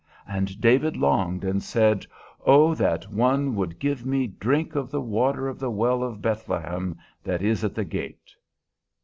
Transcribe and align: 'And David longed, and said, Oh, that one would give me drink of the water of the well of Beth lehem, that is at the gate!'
'And 0.27 0.59
David 0.59 0.97
longed, 0.97 1.43
and 1.43 1.61
said, 1.61 2.07
Oh, 2.43 2.73
that 2.73 3.11
one 3.13 3.55
would 3.55 3.77
give 3.77 4.03
me 4.03 4.25
drink 4.25 4.73
of 4.73 4.89
the 4.89 4.99
water 4.99 5.47
of 5.47 5.59
the 5.59 5.69
well 5.69 6.01
of 6.01 6.23
Beth 6.23 6.47
lehem, 6.49 6.97
that 7.23 7.43
is 7.43 7.63
at 7.63 7.75
the 7.75 7.85
gate!' 7.85 8.35